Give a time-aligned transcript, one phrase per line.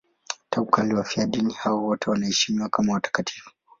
[0.49, 3.51] Tangu kale wafiadini hao wote wanaheshimiwa kama watakatifu.